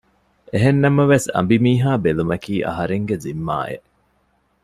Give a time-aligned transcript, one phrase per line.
[0.51, 3.87] އެހެންނަމަވެސް އަނބިމީހާ ބެލުމަކީ އަހަރެންގެ ޒިންމާއެއް